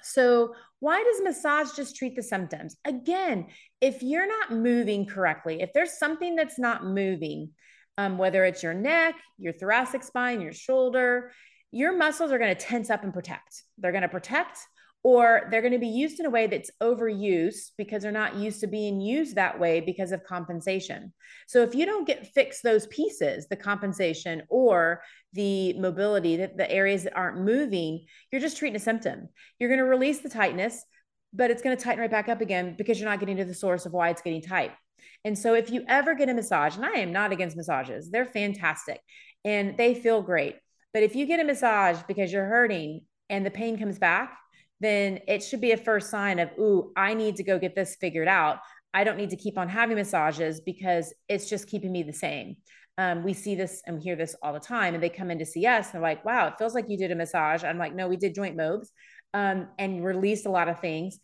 So, 0.04 0.54
why 0.80 1.02
does 1.02 1.22
massage 1.22 1.72
just 1.74 1.96
treat 1.96 2.14
the 2.14 2.22
symptoms? 2.22 2.76
Again, 2.84 3.46
if 3.80 4.02
you're 4.02 4.28
not 4.28 4.52
moving 4.52 5.06
correctly, 5.06 5.62
if 5.62 5.72
there's 5.72 5.98
something 5.98 6.36
that's 6.36 6.58
not 6.58 6.84
moving, 6.84 7.50
um, 7.96 8.18
whether 8.18 8.44
it's 8.44 8.62
your 8.62 8.74
neck, 8.74 9.14
your 9.38 9.52
thoracic 9.52 10.02
spine, 10.02 10.40
your 10.40 10.52
shoulder, 10.52 11.32
your 11.70 11.96
muscles 11.96 12.32
are 12.32 12.38
going 12.38 12.54
to 12.54 12.60
tense 12.60 12.90
up 12.90 13.02
and 13.02 13.12
protect. 13.14 13.62
They're 13.78 13.92
going 13.92 14.02
to 14.02 14.08
protect 14.08 14.58
or 15.04 15.46
they're 15.50 15.60
going 15.60 15.74
to 15.74 15.78
be 15.78 15.86
used 15.86 16.18
in 16.18 16.24
a 16.24 16.30
way 16.30 16.46
that's 16.46 16.70
overuse 16.82 17.70
because 17.76 18.02
they're 18.02 18.10
not 18.10 18.36
used 18.36 18.60
to 18.60 18.66
being 18.66 19.02
used 19.02 19.34
that 19.34 19.60
way 19.60 19.80
because 19.80 20.12
of 20.12 20.24
compensation. 20.24 21.12
So 21.46 21.62
if 21.62 21.74
you 21.74 21.84
don't 21.84 22.06
get 22.06 22.32
fix 22.32 22.62
those 22.62 22.86
pieces, 22.86 23.46
the 23.46 23.56
compensation 23.56 24.42
or 24.48 25.02
the 25.34 25.74
mobility, 25.74 26.36
the, 26.36 26.50
the 26.56 26.70
areas 26.70 27.04
that 27.04 27.14
aren't 27.14 27.44
moving, 27.44 28.06
you're 28.32 28.40
just 28.40 28.56
treating 28.56 28.76
a 28.76 28.80
symptom. 28.80 29.28
You're 29.58 29.68
going 29.68 29.78
to 29.78 29.84
release 29.84 30.20
the 30.20 30.30
tightness, 30.30 30.82
but 31.34 31.50
it's 31.50 31.62
going 31.62 31.76
to 31.76 31.82
tighten 31.82 32.00
right 32.00 32.10
back 32.10 32.30
up 32.30 32.40
again 32.40 32.74
because 32.78 32.98
you're 32.98 33.08
not 33.08 33.20
getting 33.20 33.36
to 33.36 33.44
the 33.44 33.52
source 33.52 33.84
of 33.84 33.92
why 33.92 34.08
it's 34.08 34.22
getting 34.22 34.40
tight. 34.40 34.72
And 35.26 35.38
so 35.38 35.52
if 35.52 35.70
you 35.70 35.84
ever 35.86 36.14
get 36.14 36.30
a 36.30 36.34
massage, 36.34 36.76
and 36.76 36.84
I 36.84 37.00
am 37.00 37.12
not 37.12 37.30
against 37.30 37.56
massages, 37.58 38.10
they're 38.10 38.24
fantastic 38.24 39.00
and 39.44 39.76
they 39.76 39.94
feel 39.94 40.22
great. 40.22 40.56
But 40.94 41.02
if 41.02 41.14
you 41.14 41.26
get 41.26 41.40
a 41.40 41.44
massage 41.44 41.98
because 42.08 42.32
you're 42.32 42.46
hurting 42.46 43.02
and 43.28 43.44
the 43.44 43.50
pain 43.50 43.78
comes 43.78 43.98
back, 43.98 44.38
then 44.80 45.20
it 45.28 45.42
should 45.42 45.60
be 45.60 45.72
a 45.72 45.76
first 45.76 46.10
sign 46.10 46.38
of, 46.38 46.50
ooh, 46.58 46.92
I 46.96 47.14
need 47.14 47.36
to 47.36 47.44
go 47.44 47.58
get 47.58 47.74
this 47.74 47.96
figured 48.00 48.28
out. 48.28 48.58
I 48.92 49.04
don't 49.04 49.16
need 49.16 49.30
to 49.30 49.36
keep 49.36 49.58
on 49.58 49.68
having 49.68 49.96
massages 49.96 50.60
because 50.60 51.12
it's 51.28 51.48
just 51.48 51.68
keeping 51.68 51.92
me 51.92 52.02
the 52.02 52.12
same. 52.12 52.56
Um, 52.96 53.24
we 53.24 53.32
see 53.32 53.54
this 53.54 53.82
and 53.86 53.96
we 53.96 54.02
hear 54.02 54.14
this 54.14 54.36
all 54.42 54.52
the 54.52 54.60
time, 54.60 54.94
and 54.94 55.02
they 55.02 55.08
come 55.08 55.30
in 55.30 55.38
to 55.40 55.46
see 55.46 55.66
us 55.66 55.86
and 55.86 55.94
they're 55.94 56.10
like, 56.10 56.24
wow, 56.24 56.46
it 56.48 56.54
feels 56.58 56.74
like 56.74 56.86
you 56.88 56.96
did 56.96 57.10
a 57.10 57.16
massage. 57.16 57.64
I'm 57.64 57.78
like, 57.78 57.94
no, 57.94 58.06
we 58.06 58.16
did 58.16 58.34
joint 58.34 58.56
mobs 58.56 58.92
um, 59.32 59.68
and 59.78 60.04
released 60.04 60.46
a 60.46 60.50
lot 60.50 60.68
of 60.68 60.80
things. 60.80 61.18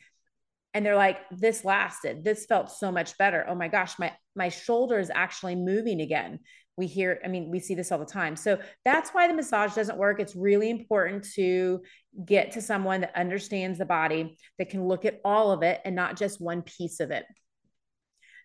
And 0.74 0.86
they're 0.86 0.96
like, 0.96 1.18
this 1.30 1.64
lasted. 1.64 2.24
This 2.24 2.46
felt 2.46 2.70
so 2.70 2.92
much 2.92 3.18
better. 3.18 3.44
Oh 3.48 3.54
my 3.54 3.68
gosh, 3.68 3.98
my 3.98 4.12
my 4.36 4.48
shoulder 4.48 4.98
is 4.98 5.10
actually 5.12 5.56
moving 5.56 6.00
again 6.00 6.40
we 6.76 6.86
hear 6.86 7.20
i 7.24 7.28
mean 7.28 7.50
we 7.50 7.58
see 7.58 7.74
this 7.74 7.92
all 7.92 7.98
the 7.98 8.04
time. 8.04 8.36
So 8.36 8.58
that's 8.84 9.10
why 9.10 9.28
the 9.28 9.34
massage 9.34 9.74
doesn't 9.74 9.98
work. 9.98 10.20
It's 10.20 10.36
really 10.36 10.70
important 10.70 11.26
to 11.34 11.80
get 12.24 12.52
to 12.52 12.62
someone 12.62 13.02
that 13.02 13.16
understands 13.16 13.78
the 13.78 13.84
body 13.84 14.36
that 14.58 14.70
can 14.70 14.86
look 14.86 15.04
at 15.04 15.20
all 15.24 15.50
of 15.52 15.62
it 15.62 15.80
and 15.84 15.94
not 15.94 16.16
just 16.16 16.40
one 16.40 16.62
piece 16.62 17.00
of 17.00 17.10
it. 17.10 17.24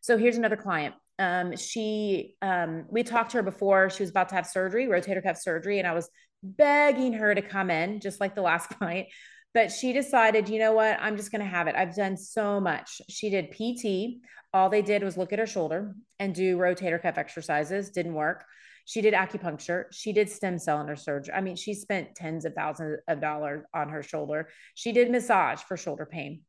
So 0.01 0.17
here's 0.17 0.37
another 0.37 0.57
client. 0.57 0.95
Um, 1.17 1.55
she 1.55 2.35
um, 2.41 2.85
we 2.89 3.03
talked 3.03 3.31
to 3.31 3.37
her 3.37 3.43
before. 3.43 3.89
She 3.89 4.03
was 4.03 4.09
about 4.09 4.29
to 4.29 4.35
have 4.35 4.45
surgery 4.45 4.85
rotator 4.85 5.23
cuff 5.23 5.37
surgery 5.37 5.79
and 5.79 5.87
i 5.87 5.93
was 5.93 6.09
begging 6.43 7.13
her 7.13 7.33
to 7.33 7.41
come 7.41 7.71
in 7.71 7.99
just 7.99 8.21
like 8.21 8.35
the 8.35 8.41
last 8.41 8.69
client 8.77 9.07
but 9.55 9.71
she 9.71 9.93
decided, 9.93 10.49
you 10.49 10.59
know 10.59 10.73
what? 10.73 10.97
I'm 10.99 11.15
just 11.15 11.31
going 11.31 11.41
to 11.41 11.47
have 11.47 11.67
it. 11.67 11.75
I've 11.75 11.95
done 11.95 12.17
so 12.17 12.59
much. 12.59 13.01
She 13.09 13.29
did 13.29 13.51
PT. 13.51 14.21
All 14.53 14.69
they 14.69 14.81
did 14.81 15.01
was 15.01 15.15
look 15.15 15.31
at 15.31 15.39
her 15.39 15.47
shoulder 15.47 15.95
and 16.19 16.35
do 16.35 16.57
rotator 16.57 17.01
cuff 17.01 17.17
exercises. 17.17 17.89
Didn't 17.89 18.15
work. 18.15 18.43
She 18.83 19.01
did 19.01 19.13
acupuncture. 19.13 19.85
She 19.93 20.11
did 20.11 20.29
stem 20.29 20.59
cell 20.59 20.81
in 20.81 20.87
her 20.89 20.97
surgery. 20.97 21.33
I 21.33 21.39
mean, 21.39 21.55
she 21.55 21.73
spent 21.73 22.15
tens 22.15 22.43
of 22.43 22.53
thousands 22.53 22.99
of 23.07 23.21
dollars 23.21 23.63
on 23.73 23.87
her 23.89 24.03
shoulder. 24.03 24.49
She 24.73 24.91
did 24.91 25.09
massage 25.09 25.61
for 25.61 25.77
shoulder 25.77 26.05
pain 26.05 26.41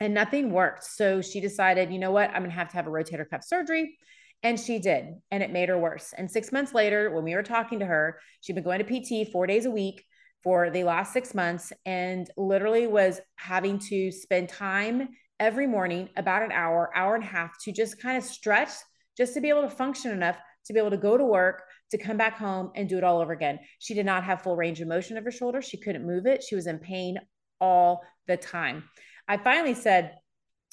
and 0.00 0.14
nothing 0.14 0.50
worked. 0.50 0.84
So 0.84 1.20
she 1.20 1.40
decided, 1.40 1.92
you 1.92 1.98
know 1.98 2.12
what? 2.12 2.30
I'm 2.30 2.40
going 2.40 2.50
to 2.50 2.56
have 2.56 2.70
to 2.70 2.76
have 2.76 2.86
a 2.86 2.90
rotator 2.90 3.28
cuff 3.28 3.44
surgery. 3.44 3.98
And 4.42 4.58
she 4.58 4.78
did. 4.78 5.16
And 5.30 5.42
it 5.42 5.52
made 5.52 5.68
her 5.68 5.78
worse. 5.78 6.14
And 6.16 6.30
six 6.30 6.50
months 6.50 6.72
later, 6.72 7.10
when 7.10 7.24
we 7.24 7.34
were 7.34 7.42
talking 7.42 7.80
to 7.80 7.86
her, 7.86 8.18
she'd 8.40 8.54
been 8.54 8.64
going 8.64 8.82
to 8.82 9.24
PT 9.24 9.30
four 9.30 9.46
days 9.46 9.66
a 9.66 9.70
week 9.70 10.02
for 10.42 10.70
the 10.70 10.84
last 10.84 11.12
six 11.12 11.34
months 11.34 11.72
and 11.84 12.30
literally 12.36 12.86
was 12.86 13.20
having 13.36 13.78
to 13.78 14.10
spend 14.10 14.48
time 14.48 15.08
every 15.40 15.66
morning, 15.66 16.08
about 16.16 16.42
an 16.42 16.52
hour, 16.52 16.90
hour 16.96 17.14
and 17.14 17.24
a 17.24 17.26
half 17.26 17.52
to 17.62 17.72
just 17.72 18.00
kind 18.00 18.16
of 18.16 18.24
stretch, 18.24 18.70
just 19.16 19.34
to 19.34 19.40
be 19.40 19.48
able 19.48 19.62
to 19.62 19.70
function 19.70 20.10
enough 20.10 20.36
to 20.68 20.74
be 20.74 20.78
able 20.78 20.90
to 20.90 20.98
go 20.98 21.16
to 21.16 21.24
work, 21.24 21.62
to 21.90 21.98
come 21.98 22.18
back 22.18 22.36
home 22.36 22.70
and 22.76 22.88
do 22.88 22.98
it 22.98 23.04
all 23.04 23.20
over 23.20 23.32
again. 23.32 23.58
She 23.78 23.94
did 23.94 24.04
not 24.04 24.22
have 24.24 24.42
full 24.42 24.54
range 24.54 24.80
of 24.80 24.88
motion 24.88 25.16
of 25.16 25.24
her 25.24 25.30
shoulder. 25.30 25.62
She 25.62 25.78
couldn't 25.78 26.06
move 26.06 26.26
it. 26.26 26.44
She 26.44 26.54
was 26.54 26.66
in 26.66 26.78
pain 26.78 27.18
all 27.58 28.04
the 28.26 28.36
time. 28.36 28.84
I 29.26 29.38
finally 29.38 29.74
said, 29.74 30.14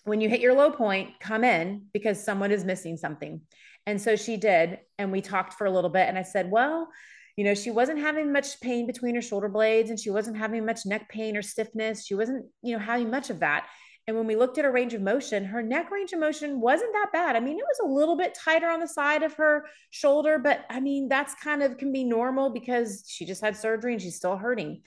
when 0.03 0.19
you 0.19 0.29
hit 0.29 0.41
your 0.41 0.53
low 0.53 0.69
point, 0.69 1.11
come 1.21 1.45
in 1.45 1.85
because 1.93 2.23
someone 2.23 2.51
is 2.51 2.65
missing 2.65 2.97
something. 2.97 3.41
And 3.87 4.01
so 4.01 4.17
she 4.17 4.35
did. 4.35 4.79
And 4.99 5.11
we 5.11 5.21
talked 5.21 5.53
for 5.53 5.65
a 5.65 5.71
little 5.71 5.89
bit. 5.89 6.07
And 6.07 6.17
I 6.17 6.23
said, 6.23 6.51
Well, 6.51 6.89
you 7.35 7.43
know, 7.43 7.53
she 7.53 7.71
wasn't 7.71 7.99
having 7.99 8.31
much 8.31 8.59
pain 8.61 8.87
between 8.87 9.15
her 9.15 9.21
shoulder 9.21 9.49
blades 9.49 9.89
and 9.89 9.99
she 9.99 10.09
wasn't 10.09 10.37
having 10.37 10.65
much 10.65 10.85
neck 10.85 11.09
pain 11.09 11.35
or 11.35 11.41
stiffness. 11.41 12.05
She 12.05 12.15
wasn't, 12.15 12.45
you 12.61 12.73
know, 12.77 12.83
having 12.83 13.09
much 13.09 13.29
of 13.29 13.39
that. 13.39 13.67
And 14.07 14.15
when 14.15 14.27
we 14.27 14.35
looked 14.35 14.57
at 14.57 14.65
her 14.65 14.71
range 14.71 14.93
of 14.93 15.01
motion, 15.01 15.43
her 15.45 15.63
neck 15.63 15.89
range 15.89 16.13
of 16.13 16.19
motion 16.19 16.61
wasn't 16.61 16.93
that 16.93 17.11
bad. 17.11 17.35
I 17.35 17.39
mean, 17.39 17.57
it 17.57 17.65
was 17.65 17.79
a 17.83 17.91
little 17.91 18.15
bit 18.15 18.37
tighter 18.39 18.69
on 18.69 18.79
the 18.79 18.87
side 18.87 19.23
of 19.23 19.33
her 19.33 19.65
shoulder, 19.89 20.37
but 20.37 20.63
I 20.69 20.79
mean, 20.79 21.09
that's 21.09 21.33
kind 21.35 21.63
of 21.63 21.77
can 21.77 21.91
be 21.91 22.03
normal 22.03 22.51
because 22.51 23.03
she 23.07 23.25
just 23.25 23.43
had 23.43 23.57
surgery 23.57 23.93
and 23.93 24.01
she's 24.01 24.15
still 24.15 24.37
hurting. 24.37 24.83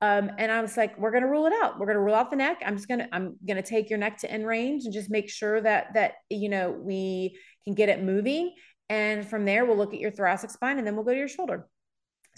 Um, 0.00 0.30
and 0.38 0.52
I 0.52 0.60
was 0.60 0.76
like, 0.76 0.98
we're 0.98 1.10
going 1.10 1.24
to 1.24 1.28
rule 1.28 1.46
it 1.46 1.52
out. 1.62 1.78
We're 1.78 1.86
going 1.86 1.96
to 1.96 2.02
rule 2.02 2.14
out 2.14 2.30
the 2.30 2.36
neck. 2.36 2.62
I'm 2.64 2.76
just 2.76 2.88
going 2.88 3.00
to, 3.00 3.08
I'm 3.10 3.36
going 3.44 3.60
to 3.60 3.68
take 3.68 3.90
your 3.90 3.98
neck 3.98 4.18
to 4.18 4.30
end 4.30 4.46
range 4.46 4.84
and 4.84 4.92
just 4.92 5.10
make 5.10 5.28
sure 5.28 5.60
that, 5.60 5.94
that, 5.94 6.12
you 6.28 6.48
know, 6.48 6.70
we 6.70 7.36
can 7.64 7.74
get 7.74 7.88
it 7.88 8.04
moving. 8.04 8.54
And 8.88 9.26
from 9.26 9.44
there, 9.44 9.64
we'll 9.64 9.76
look 9.76 9.94
at 9.94 10.00
your 10.00 10.10
thoracic 10.12 10.50
spine 10.50 10.78
and 10.78 10.86
then 10.86 10.94
we'll 10.94 11.04
go 11.04 11.12
to 11.12 11.18
your 11.18 11.26
shoulder. 11.26 11.66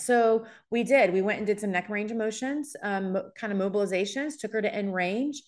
So 0.01 0.47
we 0.71 0.83
did, 0.83 1.13
we 1.13 1.23
went 1.23 1.39
and 1.39 1.47
did 1.47 1.61
some 1.61 1.73
neck 1.73 1.89
range 1.89 2.11
of 2.11 2.17
motions, 2.17 2.75
um, 2.83 3.17
kind 3.37 3.53
of 3.53 3.59
mobilizations, 3.59 4.39
took 4.39 4.53
her 4.53 4.63
to 4.63 4.75
end 4.75 4.95
range. 4.95 5.43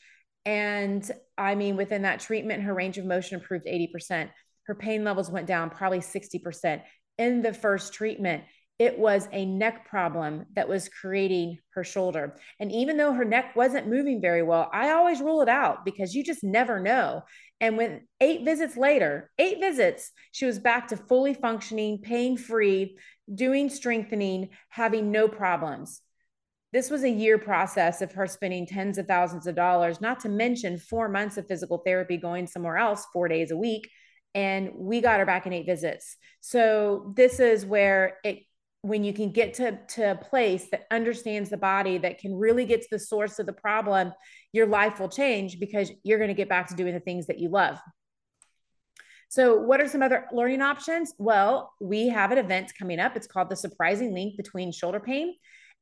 And 0.44 1.08
I 1.38 1.54
mean, 1.54 1.76
within 1.76 2.02
that 2.02 2.20
treatment, 2.20 2.62
her 2.64 2.74
range 2.74 2.98
of 2.98 3.04
motion 3.04 3.38
improved 3.38 3.66
80%. 3.66 4.28
Her 4.66 4.74
pain 4.74 5.04
levels 5.04 5.30
went 5.30 5.46
down 5.46 5.70
probably 5.70 6.00
60% 6.00 6.82
in 7.18 7.42
the 7.42 7.52
first 7.52 7.92
treatment 7.92 8.44
it 8.82 8.98
was 8.98 9.28
a 9.30 9.44
neck 9.44 9.86
problem 9.88 10.44
that 10.56 10.68
was 10.68 10.88
creating 10.88 11.58
her 11.74 11.84
shoulder. 11.84 12.34
And 12.58 12.72
even 12.72 12.96
though 12.96 13.12
her 13.12 13.24
neck 13.24 13.54
wasn't 13.54 13.86
moving 13.86 14.20
very 14.20 14.42
well, 14.42 14.68
I 14.72 14.90
always 14.90 15.20
rule 15.20 15.40
it 15.40 15.48
out 15.48 15.84
because 15.84 16.16
you 16.16 16.24
just 16.24 16.42
never 16.42 16.80
know. 16.80 17.22
And 17.62 17.76
when 17.76 18.08
eight 18.20 18.44
visits 18.44 18.76
later, 18.76 19.30
eight 19.38 19.60
visits, 19.60 20.10
she 20.32 20.46
was 20.46 20.58
back 20.58 20.88
to 20.88 20.96
fully 20.96 21.32
functioning, 21.32 22.00
pain 22.02 22.36
free, 22.36 22.98
doing 23.32 23.70
strengthening, 23.70 24.48
having 24.68 25.12
no 25.12 25.28
problems. 25.28 26.02
This 26.72 26.90
was 26.90 27.04
a 27.04 27.10
year 27.10 27.38
process 27.38 28.02
of 28.02 28.12
her 28.12 28.26
spending 28.26 28.66
tens 28.66 28.98
of 28.98 29.06
thousands 29.06 29.46
of 29.46 29.54
dollars, 29.54 30.00
not 30.00 30.18
to 30.20 30.28
mention 30.28 30.76
four 30.76 31.08
months 31.08 31.36
of 31.36 31.46
physical 31.46 31.78
therapy 31.86 32.16
going 32.16 32.48
somewhere 32.48 32.78
else 32.78 33.06
four 33.12 33.28
days 33.28 33.52
a 33.52 33.56
week. 33.56 33.88
And 34.34 34.72
we 34.74 35.00
got 35.00 35.20
her 35.20 35.26
back 35.26 35.46
in 35.46 35.52
eight 35.52 35.66
visits. 35.66 36.16
So, 36.40 37.12
this 37.14 37.38
is 37.38 37.64
where 37.64 38.16
it 38.24 38.40
when 38.82 39.04
you 39.04 39.12
can 39.12 39.30
get 39.30 39.54
to, 39.54 39.78
to 39.86 40.10
a 40.10 40.14
place 40.16 40.68
that 40.70 40.86
understands 40.90 41.48
the 41.48 41.56
body 41.56 41.98
that 41.98 42.18
can 42.18 42.34
really 42.34 42.64
get 42.64 42.82
to 42.82 42.88
the 42.90 42.98
source 42.98 43.38
of 43.38 43.46
the 43.46 43.52
problem 43.52 44.12
your 44.52 44.66
life 44.66 45.00
will 45.00 45.08
change 45.08 45.58
because 45.58 45.90
you're 46.02 46.18
going 46.18 46.28
to 46.28 46.34
get 46.34 46.48
back 46.48 46.68
to 46.68 46.74
doing 46.74 46.92
the 46.92 47.00
things 47.00 47.26
that 47.26 47.38
you 47.38 47.48
love 47.48 47.78
so 49.28 49.56
what 49.56 49.80
are 49.80 49.88
some 49.88 50.02
other 50.02 50.26
learning 50.32 50.60
options 50.60 51.14
well 51.18 51.72
we 51.80 52.08
have 52.08 52.32
an 52.32 52.38
event 52.38 52.72
coming 52.78 52.98
up 52.98 53.16
it's 53.16 53.26
called 53.26 53.48
the 53.48 53.56
surprising 53.56 54.12
link 54.12 54.36
between 54.36 54.72
shoulder 54.72 55.00
pain 55.00 55.34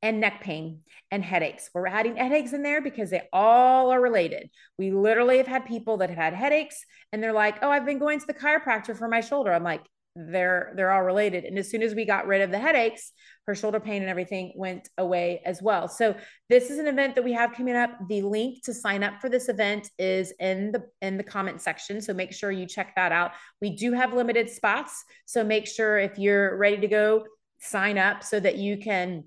and 0.02 0.20
neck 0.20 0.40
pain 0.40 0.80
and 1.10 1.24
headaches. 1.24 1.68
We're 1.74 1.86
adding 1.86 2.16
headaches 2.16 2.52
in 2.52 2.62
there 2.62 2.80
because 2.80 3.10
they 3.10 3.28
all 3.32 3.90
are 3.90 4.00
related. 4.00 4.50
We 4.78 4.92
literally 4.92 5.38
have 5.38 5.46
had 5.46 5.66
people 5.66 5.98
that 5.98 6.08
have 6.08 6.18
had 6.18 6.34
headaches 6.34 6.84
and 7.12 7.22
they're 7.22 7.32
like, 7.32 7.62
"Oh, 7.62 7.70
I've 7.70 7.84
been 7.84 7.98
going 7.98 8.18
to 8.20 8.26
the 8.26 8.34
chiropractor 8.34 8.96
for 8.96 9.08
my 9.08 9.20
shoulder." 9.20 9.52
I'm 9.52 9.62
like, 9.62 9.82
they're 10.16 10.72
they're 10.76 10.90
all 10.90 11.02
related. 11.02 11.44
And 11.44 11.58
as 11.58 11.70
soon 11.70 11.82
as 11.82 11.94
we 11.94 12.04
got 12.04 12.26
rid 12.26 12.40
of 12.40 12.50
the 12.50 12.58
headaches 12.58 13.12
her 13.50 13.54
shoulder 13.56 13.80
pain 13.80 14.00
and 14.00 14.08
everything 14.08 14.52
went 14.54 14.88
away 14.96 15.42
as 15.44 15.60
well. 15.60 15.88
So 15.88 16.14
this 16.48 16.70
is 16.70 16.78
an 16.78 16.86
event 16.86 17.16
that 17.16 17.24
we 17.24 17.32
have 17.32 17.52
coming 17.52 17.74
up. 17.74 17.90
The 18.08 18.22
link 18.22 18.62
to 18.64 18.72
sign 18.72 19.02
up 19.02 19.20
for 19.20 19.28
this 19.28 19.48
event 19.48 19.90
is 19.98 20.32
in 20.38 20.70
the 20.70 20.84
in 21.02 21.16
the 21.16 21.24
comment 21.24 21.60
section. 21.60 22.00
So 22.00 22.14
make 22.14 22.32
sure 22.32 22.52
you 22.52 22.64
check 22.64 22.94
that 22.94 23.10
out. 23.10 23.32
We 23.60 23.74
do 23.74 23.92
have 23.92 24.12
limited 24.12 24.48
spots. 24.48 25.04
So 25.26 25.42
make 25.42 25.66
sure 25.66 25.98
if 25.98 26.16
you're 26.16 26.56
ready 26.58 26.78
to 26.78 26.86
go 26.86 27.24
sign 27.58 27.98
up 27.98 28.22
so 28.22 28.38
that 28.38 28.56
you 28.56 28.78
can 28.78 29.24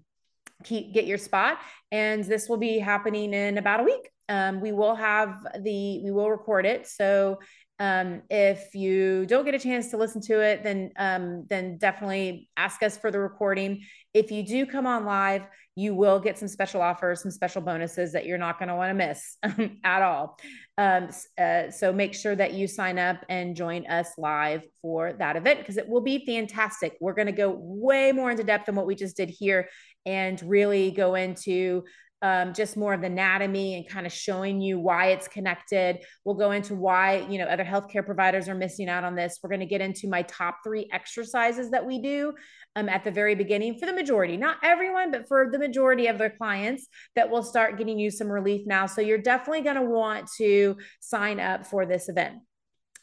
keep 0.63 0.93
get 0.93 1.05
your 1.05 1.17
spot. 1.17 1.59
And 1.91 2.23
this 2.23 2.47
will 2.47 2.57
be 2.57 2.79
happening 2.79 3.33
in 3.33 3.57
about 3.57 3.81
a 3.81 3.83
week. 3.83 4.09
Um, 4.29 4.61
we 4.61 4.71
will 4.71 4.95
have 4.95 5.45
the 5.59 6.01
we 6.01 6.11
will 6.11 6.31
record 6.31 6.65
it. 6.65 6.87
So 6.87 7.39
um, 7.79 8.21
if 8.29 8.75
you 8.75 9.25
don't 9.25 9.45
get 9.45 9.55
a 9.55 9.59
chance 9.59 9.89
to 9.89 9.97
listen 9.97 10.21
to 10.21 10.41
it, 10.41 10.63
then 10.63 10.91
um, 10.97 11.45
then 11.49 11.77
definitely 11.77 12.49
ask 12.55 12.83
us 12.83 12.97
for 12.97 13.09
the 13.09 13.19
recording. 13.19 13.81
If 14.13 14.31
you 14.31 14.45
do 14.45 14.65
come 14.65 14.85
on 14.85 15.05
live, 15.05 15.43
you 15.75 15.95
will 15.95 16.19
get 16.19 16.37
some 16.37 16.47
special 16.47 16.81
offers, 16.81 17.23
some 17.23 17.31
special 17.31 17.61
bonuses 17.61 18.11
that 18.11 18.27
you're 18.27 18.37
not 18.37 18.59
going 18.59 18.69
to 18.69 18.75
want 18.75 18.91
to 18.91 18.93
miss 18.93 19.37
at 19.83 20.03
all. 20.03 20.37
Um, 20.77 21.09
uh, 21.39 21.71
so 21.71 21.91
make 21.91 22.13
sure 22.13 22.35
that 22.35 22.53
you 22.53 22.67
sign 22.67 22.99
up 22.99 23.25
and 23.27 23.55
join 23.55 23.87
us 23.87 24.09
live 24.19 24.63
for 24.81 25.13
that 25.13 25.35
event 25.35 25.59
because 25.59 25.77
it 25.77 25.89
will 25.89 26.01
be 26.01 26.23
fantastic. 26.25 26.95
We're 27.01 27.13
going 27.13 27.25
to 27.25 27.31
go 27.31 27.57
way 27.59 28.11
more 28.11 28.29
into 28.29 28.43
depth 28.43 28.67
than 28.67 28.75
what 28.75 28.85
we 28.85 28.93
just 28.93 29.17
did 29.17 29.29
here 29.29 29.67
and 30.05 30.41
really 30.43 30.91
go 30.91 31.15
into 31.15 31.83
um, 32.23 32.53
just 32.53 32.77
more 32.77 32.93
of 32.93 33.01
the 33.01 33.07
anatomy 33.07 33.75
and 33.75 33.87
kind 33.87 34.07
of 34.07 34.13
showing 34.13 34.61
you 34.61 34.79
why 34.79 35.07
it's 35.07 35.27
connected. 35.27 35.99
We'll 36.23 36.35
go 36.35 36.51
into 36.51 36.73
why, 36.73 37.27
you 37.29 37.37
know, 37.37 37.45
other 37.45 37.65
healthcare 37.65 38.05
providers 38.05 38.47
are 38.47 38.55
missing 38.55 38.87
out 38.87 39.03
on 39.03 39.13
this. 39.13 39.39
We're 39.43 39.49
going 39.49 39.59
to 39.59 39.65
get 39.65 39.81
into 39.81 40.07
my 40.07 40.21
top 40.21 40.59
three 40.63 40.87
exercises 40.93 41.71
that 41.71 41.85
we 41.85 42.01
do 42.01 42.33
um, 42.77 42.87
at 42.87 43.03
the 43.03 43.11
very 43.11 43.35
beginning 43.35 43.77
for 43.77 43.85
the 43.85 43.93
majority, 43.93 44.37
not 44.37 44.55
everyone, 44.63 45.11
but 45.11 45.27
for 45.27 45.49
the 45.51 45.59
majority 45.59 46.07
of 46.07 46.17
their 46.17 46.29
clients 46.29 46.87
that 47.17 47.29
will 47.29 47.43
start 47.43 47.77
getting 47.77 47.99
you 47.99 48.09
some 48.09 48.31
relief 48.31 48.65
now. 48.65 48.85
So 48.85 49.01
you're 49.01 49.17
definitely 49.17 49.61
going 49.61 49.75
to 49.75 49.81
want 49.83 50.29
to 50.37 50.77
sign 51.01 51.41
up 51.41 51.65
for 51.65 51.85
this 51.85 52.07
event. 52.07 52.37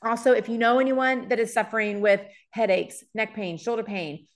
Also, 0.03 0.33
if 0.33 0.49
you 0.49 0.57
know 0.57 0.79
anyone 0.79 1.29
that 1.29 1.39
is 1.39 1.53
suffering 1.53 2.01
with 2.01 2.23
headaches, 2.53 3.05
neck 3.15 3.35
pain, 3.35 3.59
shoulder 3.59 3.83
pain, 3.83 4.27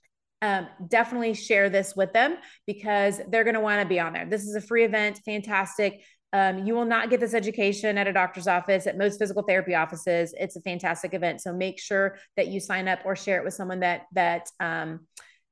um, 0.45 0.69
definitely 0.89 1.33
share 1.33 1.71
this 1.71 1.97
with 1.97 2.13
them 2.13 2.37
because 2.67 3.19
they're 3.29 3.45
going 3.45 3.55
to 3.55 3.61
want 3.61 3.81
to 3.81 3.89
be 3.89 3.99
on 3.99 4.13
there. 4.13 4.27
This 4.27 4.43
is 4.43 4.55
a 4.55 4.61
free 4.61 4.85
event, 4.85 5.23
fantastic. 5.25 6.03
Um, 6.35 6.67
you 6.67 6.75
will 6.75 6.85
not 6.85 7.09
get 7.09 7.19
this 7.19 7.33
education 7.33 7.97
at 7.97 8.07
a 8.07 8.13
doctor's 8.13 8.47
office, 8.47 8.87
at 8.87 8.99
most 8.99 9.19
physical 9.19 9.43
therapy 9.43 9.75
offices. 9.75 10.35
It's 10.37 10.57
a 10.57 10.61
fantastic 10.61 11.15
event. 11.15 11.41
So 11.41 11.55
make 11.55 11.81
sure 11.81 12.19
that 12.37 12.49
you 12.49 12.61
sign 12.61 12.89
up 12.89 12.99
or 13.07 13.17
share 13.17 13.39
it 13.39 13.45
with 13.45 13.55
someone 13.55 13.81
that 13.81 14.03
that 14.13 14.51
um, 14.61 15.07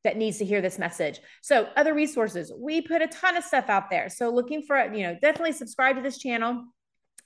that 0.05 0.19
needs 0.19 0.39
to 0.39 0.45
hear 0.45 0.61
this 0.61 0.79
message. 0.79 1.21
So 1.41 1.69
other 1.77 1.95
resources, 1.95 2.53
we 2.55 2.83
put 2.83 3.01
a 3.01 3.07
ton 3.07 3.37
of 3.37 3.45
stuff 3.45 3.71
out 3.71 3.89
there. 3.89 4.11
So 4.11 4.29
looking 4.31 4.63
for, 4.63 4.93
you 4.93 5.05
know, 5.05 5.17
definitely 5.23 5.53
subscribe 5.53 5.97
to 5.97 6.03
this 6.03 6.19
channel. 6.19 6.65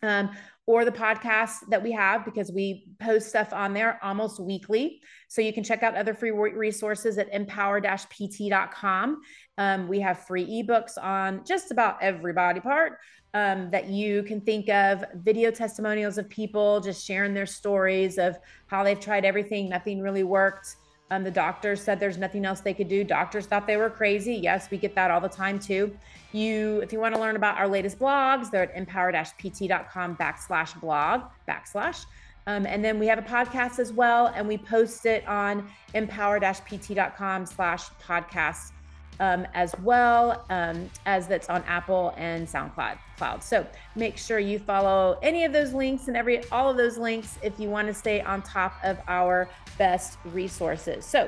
Um, 0.03 0.31
or 0.67 0.85
the 0.85 0.93
podcast 0.93 1.59
that 1.69 1.83
we 1.83 1.93
have 1.93 2.25
because 2.25 2.51
we 2.51 2.89
post 2.99 3.29
stuff 3.29 3.53
on 3.53 3.73
there 3.73 4.01
almost 4.03 4.41
weekly. 4.41 5.01
So 5.29 5.41
you 5.41 5.53
can 5.53 5.63
check 5.63 5.85
out 5.85 5.95
other 5.95 6.13
free 6.13 6.33
resources 6.33 7.19
at 7.19 7.33
mpower-pt.com. 7.33 9.21
Um, 9.59 9.89
we 9.89 10.01
have 10.01 10.27
free 10.27 10.45
ebooks 10.45 10.99
on 11.01 11.45
just 11.47 11.71
about 11.71 12.03
every 12.03 12.33
body 12.33 12.59
part 12.59 12.99
um, 13.33 13.71
that 13.71 13.89
you 13.89 14.25
can 14.25 14.41
think 14.41 14.69
of, 14.69 15.05
video 15.15 15.51
testimonials 15.53 16.19
of 16.19 16.29
people 16.29 16.81
just 16.81 17.07
sharing 17.07 17.33
their 17.33 17.47
stories 17.47 18.19
of 18.19 18.37
how 18.67 18.83
they've 18.83 18.99
tried 18.99 19.25
everything, 19.25 19.69
nothing 19.69 20.01
really 20.01 20.25
worked. 20.25 20.75
Um, 21.11 21.23
the 21.23 21.31
doctors 21.31 21.81
said 21.81 22.01
there's 22.01 22.19
nothing 22.19 22.45
else 22.45 22.61
they 22.61 22.75
could 22.75 22.89
do. 22.89 23.05
Doctors 23.05 23.47
thought 23.47 23.67
they 23.67 23.77
were 23.77 23.91
crazy. 23.91 24.35
Yes, 24.35 24.71
we 24.71 24.77
get 24.77 24.95
that 24.97 25.11
all 25.11 25.21
the 25.21 25.29
time 25.29 25.59
too. 25.59 25.97
You, 26.33 26.81
if 26.81 26.93
you 26.93 26.99
want 26.99 27.15
to 27.15 27.21
learn 27.21 27.37
about 27.37 27.59
our 27.59 27.69
latest 27.69 27.99
blogs, 27.99 28.51
they're 28.51 28.65
at 28.75 28.87
mpower-pt.com 28.87 30.17
backslash 30.17 30.81
blog 30.81 31.23
backslash. 31.49 32.07
Um, 32.49 32.67
and 32.67 32.85
then 32.85 32.99
we 32.99 33.07
have 33.07 33.19
a 33.19 33.23
podcast 33.23 33.79
as 33.79 33.93
well, 33.93 34.29
and 34.29 34.47
we 34.47 34.59
post 34.59 35.07
it 35.07 35.27
on 35.27 35.69
mpower-pt.com 35.95 37.47
slash 37.47 37.89
podcast 38.05 38.73
um, 39.21 39.47
as 39.55 39.75
well 39.83 40.45
um, 40.51 40.91
as 41.07 41.27
that's 41.27 41.49
on 41.49 41.63
Apple 41.65 42.15
and 42.17 42.47
SoundCloud. 42.47 42.99
Cloud. 43.17 43.43
So 43.43 43.67
make 43.95 44.19
sure 44.19 44.39
you 44.39 44.59
follow 44.59 45.19
any 45.23 45.45
of 45.45 45.53
those 45.53 45.73
links 45.73 46.09
and 46.09 46.17
every 46.17 46.45
all 46.51 46.69
of 46.69 46.77
those 46.77 46.99
links 46.99 47.39
if 47.43 47.59
you 47.59 47.71
want 47.71 47.89
to 47.89 47.95
stay 47.95 48.21
on 48.21 48.43
top 48.43 48.75
of 48.85 48.99
our 49.09 49.49
best 49.79 50.19
resources. 50.27 51.05
So 51.05 51.27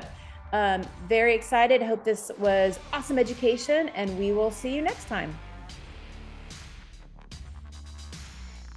um, 0.53 0.83
very 1.07 1.33
excited. 1.33 1.81
Hope 1.81 2.03
this 2.03 2.31
was 2.37 2.79
awesome 2.93 3.19
education, 3.19 3.89
and 3.89 4.17
we 4.19 4.31
will 4.33 4.51
see 4.51 4.75
you 4.75 4.81
next 4.81 5.07
time. 5.07 5.37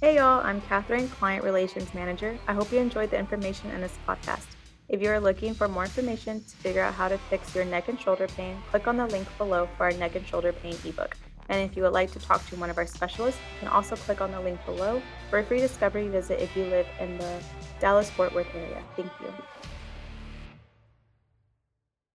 Hey 0.01 0.17
y'all, 0.17 0.45
I'm 0.45 0.59
Catherine, 0.61 1.07
Client 1.07 1.43
Relations 1.43 1.93
Manager. 1.93 2.37
I 2.47 2.53
hope 2.53 2.71
you 2.71 2.79
enjoyed 2.79 3.09
the 3.09 3.17
information 3.17 3.71
in 3.71 3.79
this 3.79 3.97
podcast. 4.07 4.52
If 4.93 5.01
you 5.01 5.09
are 5.09 5.19
looking 5.19 5.55
for 5.55 5.67
more 5.67 5.85
information 5.85 6.43
to 6.43 6.55
figure 6.57 6.83
out 6.83 6.93
how 6.93 7.07
to 7.07 7.17
fix 7.17 7.55
your 7.55 7.65
neck 7.65 7.87
and 7.87 7.99
shoulder 7.99 8.27
pain, 8.27 8.61
click 8.69 8.87
on 8.87 8.95
the 8.95 9.07
link 9.07 9.27
below 9.39 9.67
for 9.75 9.85
our 9.85 9.91
neck 9.93 10.13
and 10.13 10.23
shoulder 10.27 10.53
pain 10.53 10.75
ebook. 10.85 11.17
And 11.49 11.67
if 11.67 11.75
you 11.75 11.81
would 11.81 11.93
like 11.93 12.11
to 12.11 12.19
talk 12.19 12.47
to 12.49 12.55
one 12.57 12.69
of 12.69 12.77
our 12.77 12.85
specialists, 12.85 13.41
you 13.55 13.59
can 13.61 13.69
also 13.69 13.95
click 13.95 14.21
on 14.21 14.31
the 14.31 14.39
link 14.39 14.63
below 14.67 15.01
for 15.31 15.39
a 15.39 15.43
free 15.43 15.57
discovery 15.57 16.09
visit 16.09 16.39
if 16.39 16.55
you 16.55 16.65
live 16.65 16.85
in 16.99 17.17
the 17.17 17.41
Dallas 17.79 18.11
Fort 18.11 18.35
Worth 18.35 18.53
area. 18.53 18.83
Thank 18.95 19.09
you. 19.19 19.33